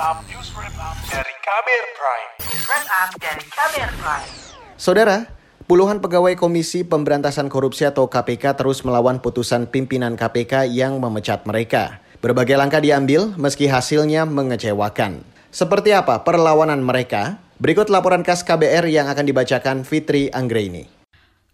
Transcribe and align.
up, 0.00 0.26
news 0.26 0.50
wrap 0.58 0.74
up 0.82 0.96
dari 1.06 1.34
Kamer 1.44 1.84
Prime. 1.94 2.30
Wrap 2.66 2.86
up 2.88 3.10
dari 3.22 3.44
Kamer 3.46 3.90
Prime. 4.02 4.28
Saudara, 4.74 5.30
puluhan 5.70 6.02
pegawai 6.02 6.34
Komisi 6.34 6.82
Pemberantasan 6.82 7.46
Korupsi 7.46 7.86
atau 7.86 8.10
KPK 8.10 8.58
terus 8.58 8.82
melawan 8.82 9.22
putusan 9.22 9.70
pimpinan 9.70 10.18
KPK 10.18 10.66
yang 10.72 10.98
memecat 10.98 11.46
mereka. 11.46 12.02
Berbagai 12.18 12.58
langkah 12.58 12.82
diambil 12.82 13.30
meski 13.38 13.70
hasilnya 13.70 14.26
mengecewakan. 14.26 15.22
Seperti 15.54 15.94
apa 15.94 16.26
perlawanan 16.26 16.82
mereka? 16.82 17.38
Berikut 17.62 17.92
laporan 17.92 18.26
khas 18.26 18.42
KBR 18.42 18.90
yang 18.90 19.06
akan 19.06 19.22
dibacakan 19.22 19.86
Fitri 19.86 20.32
Anggraini. 20.32 20.99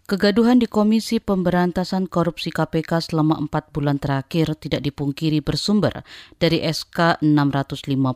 Kegaduhan 0.07 0.55
di 0.55 0.71
Komisi 0.71 1.19
Pemberantasan 1.19 2.07
Korupsi 2.07 2.47
KPK 2.47 3.11
selama 3.11 3.35
empat 3.43 3.75
bulan 3.75 3.99
terakhir 3.99 4.55
tidak 4.55 4.79
dipungkiri 4.87 5.43
bersumber 5.43 6.07
dari 6.39 6.63
SK 6.63 7.19
652. 7.19 8.15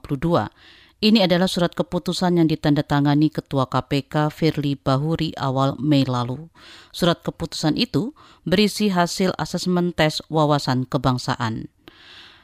Ini 1.04 1.20
adalah 1.28 1.52
surat 1.52 1.76
keputusan 1.76 2.40
yang 2.40 2.48
ditandatangani 2.48 3.28
Ketua 3.28 3.68
KPK 3.68 4.32
Firly 4.32 4.80
Bahuri 4.80 5.36
awal 5.36 5.76
Mei 5.84 6.08
lalu. 6.08 6.48
Surat 6.96 7.20
keputusan 7.20 7.76
itu 7.76 8.16
berisi 8.48 8.88
hasil 8.88 9.36
asesmen 9.36 9.92
tes 9.92 10.24
wawasan 10.32 10.88
kebangsaan. 10.88 11.68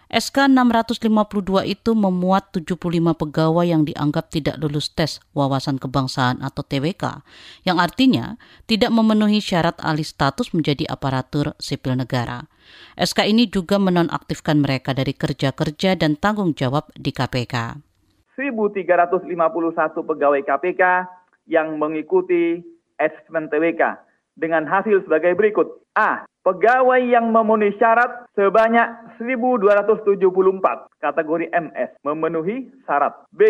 SK 0.07 0.47
652 0.47 1.67
itu 1.67 1.91
memuat 1.91 2.55
75 2.55 2.79
pegawai 3.11 3.67
yang 3.67 3.83
dianggap 3.83 4.31
tidak 4.31 4.55
lulus 4.55 4.87
tes 4.95 5.19
wawasan 5.35 5.75
kebangsaan 5.75 6.39
atau 6.39 6.63
TWK, 6.63 7.27
yang 7.67 7.75
artinya 7.75 8.39
tidak 8.71 8.87
memenuhi 8.95 9.43
syarat 9.43 9.75
alih 9.83 10.07
status 10.07 10.55
menjadi 10.55 10.87
aparatur 10.87 11.59
sipil 11.59 11.99
negara. 11.99 12.47
SK 12.95 13.27
ini 13.27 13.51
juga 13.51 13.75
menonaktifkan 13.83 14.63
mereka 14.63 14.95
dari 14.95 15.11
kerja-kerja 15.11 15.99
dan 15.99 16.15
tanggung 16.15 16.55
jawab 16.55 16.87
di 16.95 17.11
KPK. 17.11 17.83
1.351 18.39 19.27
pegawai 19.91 20.41
KPK 20.47 20.83
yang 21.51 21.75
mengikuti 21.75 22.63
asesmen 22.95 23.51
TWK 23.51 24.06
dengan 24.37 24.69
hasil 24.69 25.03
sebagai 25.03 25.33
berikut. 25.33 25.81
A 25.97 26.23
pegawai 26.45 27.01
yang 27.03 27.33
memenuhi 27.33 27.75
syarat 27.75 28.29
sebanyak 28.37 29.17
1274 29.19 30.21
kategori 31.01 31.45
MS 31.51 31.89
memenuhi 32.05 32.69
syarat. 32.85 33.17
B. 33.33 33.41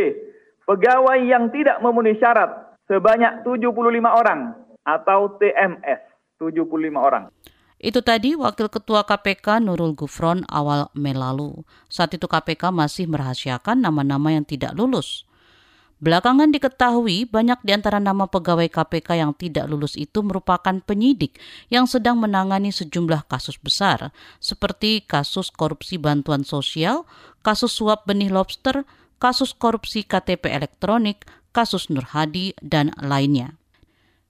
Pegawai 0.64 1.20
yang 1.22 1.52
tidak 1.52 1.78
memenuhi 1.84 2.18
syarat 2.18 2.80
sebanyak 2.88 3.44
75 3.44 3.68
orang 4.08 4.56
atau 4.88 5.36
TMS 5.38 6.00
75 6.40 6.64
orang. 6.96 7.28
Itu 7.78 8.02
tadi 8.02 8.34
Wakil 8.34 8.74
Ketua 8.74 9.06
KPK 9.06 9.62
Nurul 9.62 9.94
Gufron 9.94 10.42
awal 10.50 10.90
Mei 10.98 11.14
lalu. 11.14 11.62
Saat 11.86 12.18
itu 12.18 12.26
KPK 12.26 12.74
masih 12.74 13.06
merahasiakan 13.06 13.86
nama-nama 13.86 14.34
yang 14.34 14.42
tidak 14.42 14.74
lulus. 14.74 15.27
Belakangan 15.98 16.54
diketahui 16.54 17.26
banyak 17.26 17.58
di 17.66 17.74
antara 17.74 17.98
nama 17.98 18.30
pegawai 18.30 18.70
KPK 18.70 19.18
yang 19.18 19.34
tidak 19.34 19.66
lulus 19.66 19.98
itu 19.98 20.22
merupakan 20.22 20.78
penyidik 20.86 21.42
yang 21.74 21.90
sedang 21.90 22.22
menangani 22.22 22.70
sejumlah 22.70 23.26
kasus 23.26 23.58
besar, 23.58 24.14
seperti 24.38 25.02
kasus 25.02 25.50
korupsi 25.50 25.98
bantuan 25.98 26.46
sosial, 26.46 27.10
kasus 27.42 27.74
suap 27.74 28.06
benih 28.06 28.30
lobster, 28.30 28.86
kasus 29.18 29.58
korupsi 29.58 30.06
KTP 30.06 30.54
elektronik, 30.54 31.26
kasus 31.50 31.90
Nur 31.90 32.06
Hadi, 32.14 32.54
dan 32.62 32.94
lainnya. 33.02 33.58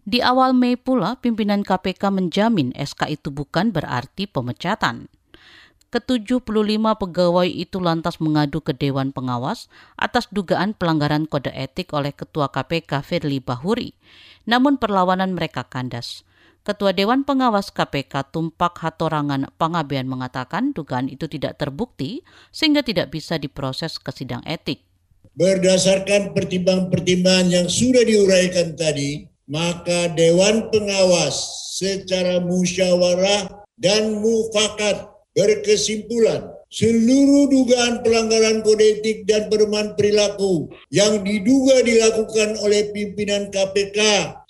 Di 0.08 0.24
awal 0.24 0.56
Mei 0.56 0.80
pula, 0.80 1.20
pimpinan 1.20 1.68
KPK 1.68 2.16
menjamin 2.16 2.72
SK 2.80 3.12
itu 3.12 3.28
bukan 3.28 3.76
berarti 3.76 4.24
pemecatan. 4.24 5.12
Ke-75 5.88 6.84
pegawai 7.00 7.48
itu 7.48 7.80
lantas 7.80 8.20
mengadu 8.20 8.60
ke 8.60 8.76
Dewan 8.76 9.16
Pengawas 9.16 9.72
atas 9.96 10.28
dugaan 10.28 10.76
pelanggaran 10.76 11.24
kode 11.32 11.56
etik 11.56 11.96
oleh 11.96 12.12
Ketua 12.12 12.52
KPK 12.52 13.00
Firly 13.08 13.40
Bahuri. 13.40 13.96
Namun 14.44 14.76
perlawanan 14.76 15.32
mereka 15.32 15.64
kandas. 15.64 16.28
Ketua 16.68 16.92
Dewan 16.92 17.24
Pengawas 17.24 17.72
KPK 17.72 18.36
Tumpak 18.36 18.84
Hatorangan 18.84 19.48
Pangabean 19.56 20.12
mengatakan 20.12 20.76
dugaan 20.76 21.08
itu 21.08 21.32
tidak 21.32 21.56
terbukti 21.56 22.28
sehingga 22.52 22.84
tidak 22.84 23.08
bisa 23.16 23.40
diproses 23.40 23.96
ke 23.96 24.12
sidang 24.12 24.44
etik. 24.44 24.84
Berdasarkan 25.40 26.36
pertimbangan-pertimbangan 26.36 27.48
yang 27.48 27.68
sudah 27.72 28.04
diuraikan 28.04 28.76
tadi, 28.76 29.24
maka 29.48 30.12
Dewan 30.12 30.68
Pengawas 30.68 31.40
secara 31.80 32.44
musyawarah 32.44 33.48
dan 33.80 34.20
mufakat 34.20 35.17
berkesimpulan 35.38 36.58
seluruh 36.68 37.48
dugaan 37.48 38.04
pelanggaran 38.04 38.60
kode 38.60 39.00
etik 39.00 39.24
dan 39.24 39.48
pedoman 39.48 39.96
perilaku 39.96 40.68
yang 40.92 41.24
diduga 41.24 41.80
dilakukan 41.86 42.60
oleh 42.60 42.92
pimpinan 42.92 43.48
KPK 43.54 44.00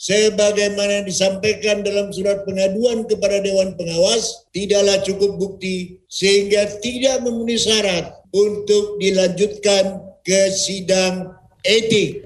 sebagaimana 0.01 1.05
disampaikan 1.05 1.85
dalam 1.85 2.09
surat 2.09 2.41
pengaduan 2.47 3.05
kepada 3.05 3.43
Dewan 3.43 3.77
Pengawas 3.77 4.49
tidaklah 4.49 4.97
cukup 5.05 5.37
bukti 5.37 6.01
sehingga 6.09 6.79
tidak 6.81 7.21
memenuhi 7.21 7.59
syarat 7.59 8.17
untuk 8.33 8.97
dilanjutkan 8.97 10.01
ke 10.25 10.51
sidang 10.51 11.37
etik. 11.61 12.25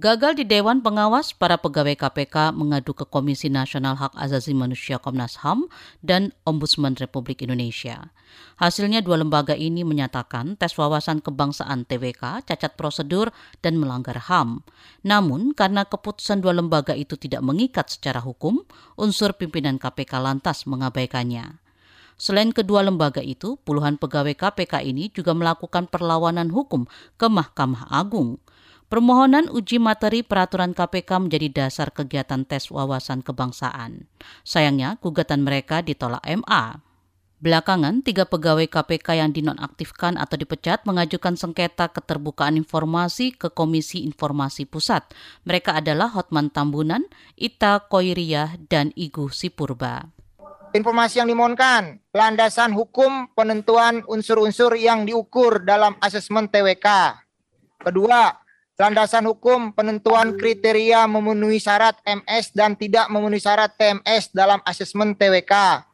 Gagal 0.00 0.40
di 0.40 0.48
Dewan 0.48 0.80
Pengawas, 0.80 1.36
para 1.36 1.60
pegawai 1.60 1.92
KPK 1.92 2.56
mengadu 2.56 2.96
ke 2.96 3.04
Komisi 3.04 3.52
Nasional 3.52 4.00
Hak 4.00 4.16
Asasi 4.16 4.56
Manusia 4.56 4.96
Komnas 4.96 5.36
HAM 5.44 5.68
dan 6.00 6.32
Ombudsman 6.48 6.96
Republik 6.96 7.44
Indonesia. 7.44 8.08
Hasilnya 8.56 9.04
dua 9.04 9.20
lembaga 9.20 9.52
ini 9.52 9.84
menyatakan 9.84 10.56
tes 10.56 10.72
wawasan 10.72 11.20
kebangsaan 11.20 11.84
TWK 11.84 12.48
cacat 12.48 12.80
prosedur 12.80 13.28
dan 13.60 13.76
melanggar 13.76 14.16
HAM. 14.24 14.64
Namun, 15.04 15.52
karena 15.52 15.84
keputusan 15.84 16.40
dua 16.40 16.56
lembaga 16.56 16.96
itu 16.96 17.20
tidak 17.20 17.44
mengikat 17.44 17.92
secara 17.92 18.24
hukum, 18.24 18.64
unsur 18.96 19.36
pimpinan 19.36 19.76
KPK 19.76 20.16
lantas 20.16 20.64
mengabaikannya. 20.64 21.60
Selain 22.16 22.56
kedua 22.56 22.80
lembaga 22.80 23.20
itu, 23.20 23.60
puluhan 23.68 24.00
pegawai 24.00 24.32
KPK 24.32 24.80
ini 24.80 25.12
juga 25.12 25.36
melakukan 25.36 25.92
perlawanan 25.92 26.48
hukum 26.48 26.88
ke 27.20 27.28
Mahkamah 27.28 27.92
Agung. 27.92 28.40
Permohonan 28.90 29.46
uji 29.54 29.78
materi 29.78 30.26
peraturan 30.26 30.74
KPK 30.74 31.22
menjadi 31.22 31.48
dasar 31.62 31.94
kegiatan 31.94 32.42
tes 32.42 32.74
wawasan 32.74 33.22
kebangsaan. 33.22 34.10
Sayangnya, 34.42 34.98
gugatan 34.98 35.46
mereka 35.46 35.78
ditolak 35.78 36.18
MA. 36.26 36.82
Belakangan, 37.38 38.02
tiga 38.02 38.26
pegawai 38.26 38.66
KPK 38.66 39.22
yang 39.22 39.30
dinonaktifkan 39.30 40.18
atau 40.18 40.34
dipecat 40.34 40.82
mengajukan 40.90 41.38
sengketa 41.38 41.86
keterbukaan 41.94 42.58
informasi 42.58 43.30
ke 43.30 43.54
Komisi 43.54 44.02
Informasi 44.02 44.66
Pusat. 44.66 45.14
Mereka 45.46 45.78
adalah 45.78 46.10
Hotman 46.10 46.50
Tambunan, 46.50 47.06
Ita 47.38 47.86
Koiriah, 47.86 48.58
dan 48.66 48.90
Igu 48.98 49.30
Sipurba. 49.30 50.10
Informasi 50.74 51.22
yang 51.22 51.30
dimohonkan, 51.30 52.02
landasan 52.10 52.74
hukum 52.74 53.30
penentuan 53.38 54.02
unsur-unsur 54.10 54.74
yang 54.74 55.06
diukur 55.06 55.62
dalam 55.62 55.94
asesmen 56.02 56.50
TWK. 56.50 57.14
Kedua, 57.86 58.49
landasan 58.80 59.28
hukum 59.28 59.76
penentuan 59.76 60.32
kriteria 60.40 61.04
memenuhi 61.04 61.60
syarat 61.60 62.00
MS 62.08 62.56
dan 62.56 62.72
tidak 62.72 63.12
memenuhi 63.12 63.36
syarat 63.36 63.76
TMS 63.76 64.32
dalam 64.32 64.56
asesmen 64.64 65.12
TWK. 65.12 65.84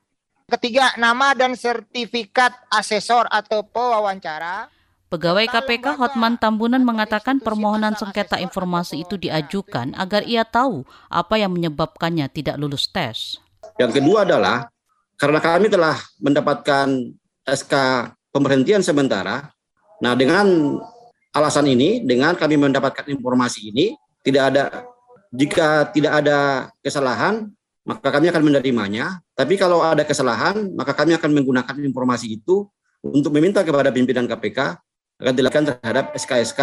Ketiga, 0.46 0.94
nama 0.94 1.34
dan 1.34 1.58
sertifikat 1.58 2.54
asesor 2.70 3.26
atau 3.26 3.66
pewawancara. 3.66 4.70
Pegawai 5.10 5.50
KPK 5.50 5.98
Hotman 5.98 6.38
Tambunan 6.38 6.86
mengatakan 6.86 7.42
permohonan 7.42 7.98
sengketa 7.98 8.38
informasi 8.38 9.02
itu 9.02 9.18
diajukan 9.18 9.90
agar 9.98 10.22
ia 10.22 10.46
tahu 10.46 10.86
apa 11.10 11.42
yang 11.42 11.50
menyebabkannya 11.50 12.30
tidak 12.30 12.54
lulus 12.54 12.86
tes. 12.86 13.42
Yang 13.82 13.98
kedua 13.98 14.22
adalah 14.22 14.70
karena 15.18 15.42
kami 15.42 15.66
telah 15.66 15.98
mendapatkan 16.22 16.86
SK 17.42 17.74
pemberhentian 18.30 18.86
sementara. 18.86 19.50
Nah, 19.98 20.14
dengan 20.14 20.78
alasan 21.36 21.68
ini 21.68 22.00
dengan 22.00 22.32
kami 22.32 22.56
mendapatkan 22.56 23.04
informasi 23.12 23.68
ini 23.68 23.92
tidak 24.24 24.42
ada 24.50 24.62
jika 25.28 25.92
tidak 25.92 26.12
ada 26.24 26.38
kesalahan 26.80 27.52
maka 27.84 28.08
kami 28.08 28.32
akan 28.32 28.42
menerimanya 28.42 29.20
tapi 29.36 29.60
kalau 29.60 29.84
ada 29.84 30.02
kesalahan 30.02 30.72
maka 30.72 30.96
kami 30.96 31.12
akan 31.12 31.30
menggunakan 31.30 31.76
informasi 31.76 32.40
itu 32.40 32.64
untuk 33.04 33.30
meminta 33.36 33.60
kepada 33.60 33.92
pimpinan 33.92 34.24
KPK 34.24 34.58
akan 35.22 35.34
dilakukan 35.36 35.64
terhadap 35.76 36.16
SK-SK 36.16 36.60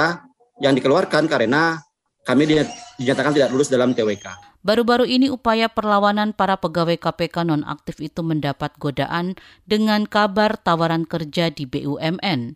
yang 0.61 0.73
dikeluarkan 0.73 1.25
karena 1.25 1.81
kami 2.23 2.47
dinyatakan 2.47 3.35
tidak 3.35 3.51
lulus 3.51 3.67
dalam 3.67 3.91
TWK. 3.91 4.55
Baru-baru 4.63 5.03
ini 5.03 5.27
upaya 5.27 5.67
perlawanan 5.67 6.31
para 6.31 6.55
pegawai 6.55 6.95
KPK 6.95 7.43
nonaktif 7.43 7.99
itu 7.99 8.23
mendapat 8.23 8.71
godaan 8.79 9.35
dengan 9.67 10.07
kabar 10.07 10.55
tawaran 10.55 11.03
kerja 11.03 11.51
di 11.51 11.67
BUMN. 11.67 12.55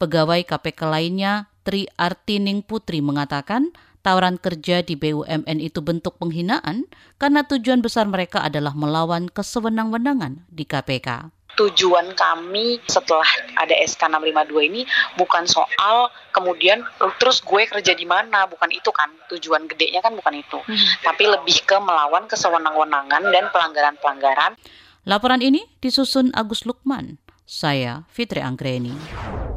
Pegawai 0.00 0.40
KPK 0.48 0.80
lainnya 0.88 1.51
Tri 1.62 1.86
Artining 1.94 2.66
Putri 2.66 2.98
mengatakan 2.98 3.70
tawaran 4.02 4.36
kerja 4.36 4.82
di 4.82 4.98
BUMN 4.98 5.62
itu 5.62 5.78
bentuk 5.78 6.18
penghinaan 6.18 6.90
karena 7.22 7.46
tujuan 7.46 7.80
besar 7.80 8.10
mereka 8.10 8.42
adalah 8.42 8.74
melawan 8.74 9.30
kesewenang-wenangan 9.30 10.42
di 10.50 10.66
KPK. 10.66 11.30
tujuan 11.52 12.16
kami 12.16 12.80
setelah 12.88 13.28
ada 13.60 13.76
SK 13.84 14.08
652 14.08 14.72
ini 14.72 14.82
bukan 15.20 15.44
soal 15.44 16.08
kemudian 16.32 16.80
terus 17.20 17.44
gue 17.44 17.68
kerja 17.68 17.92
di 17.92 18.08
mana, 18.08 18.48
bukan 18.48 18.72
itu 18.72 18.88
kan 18.88 19.12
tujuan 19.28 19.68
gedenya 19.68 20.00
kan 20.00 20.16
bukan 20.16 20.40
itu. 20.40 20.56
Hmm. 20.64 20.80
Tapi 21.04 21.28
lebih 21.28 21.60
ke 21.68 21.76
melawan 21.76 22.24
kesewenang-wenangan 22.24 23.28
dan 23.28 23.52
pelanggaran-pelanggaran. 23.52 24.56
Laporan 25.04 25.44
ini 25.44 25.68
disusun 25.84 26.32
Agus 26.32 26.64
Lukman. 26.64 27.20
Saya 27.44 28.08
Fitri 28.08 28.40
Anggreni. 28.40 28.96